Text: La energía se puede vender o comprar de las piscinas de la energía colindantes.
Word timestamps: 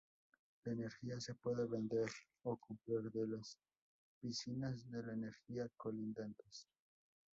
La 0.65 0.73
energía 0.73 1.19
se 1.19 1.35
puede 1.35 1.67
vender 1.67 2.09
o 2.41 2.57
comprar 2.57 3.03
de 3.11 3.27
las 3.27 3.55
piscinas 4.19 4.89
de 4.89 5.03
la 5.03 5.13
energía 5.13 5.69
colindantes. 5.77 6.67